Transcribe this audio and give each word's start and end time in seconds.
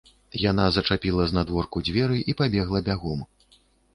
Яна 0.51 0.63
зашчапіла 0.77 1.27
знадворку 1.31 1.83
дзверы 1.89 2.17
і 2.33 2.37
пабегла 2.39 2.81
бягом. 2.87 3.19